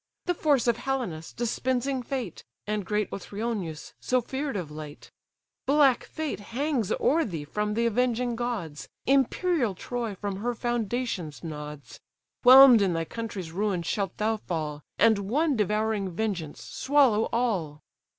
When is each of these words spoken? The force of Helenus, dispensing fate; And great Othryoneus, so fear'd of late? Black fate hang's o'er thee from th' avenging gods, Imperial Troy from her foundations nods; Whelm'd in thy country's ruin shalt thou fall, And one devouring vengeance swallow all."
The 0.25 0.33
force 0.33 0.65
of 0.65 0.77
Helenus, 0.77 1.31
dispensing 1.31 2.01
fate; 2.01 2.43
And 2.65 2.87
great 2.87 3.11
Othryoneus, 3.11 3.93
so 3.99 4.19
fear'd 4.19 4.57
of 4.57 4.71
late? 4.71 5.11
Black 5.67 6.05
fate 6.05 6.39
hang's 6.39 6.91
o'er 6.93 7.23
thee 7.23 7.43
from 7.43 7.75
th' 7.75 7.85
avenging 7.85 8.35
gods, 8.35 8.89
Imperial 9.05 9.75
Troy 9.75 10.15
from 10.15 10.37
her 10.37 10.55
foundations 10.55 11.43
nods; 11.43 11.99
Whelm'd 12.41 12.81
in 12.81 12.93
thy 12.93 13.05
country's 13.05 13.51
ruin 13.51 13.83
shalt 13.83 14.17
thou 14.17 14.37
fall, 14.37 14.81
And 14.97 15.19
one 15.29 15.55
devouring 15.55 16.09
vengeance 16.09 16.63
swallow 16.63 17.29
all." 17.31 17.83